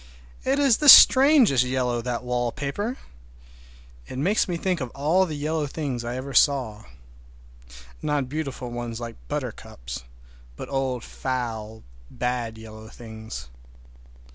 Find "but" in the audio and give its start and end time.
10.55-10.69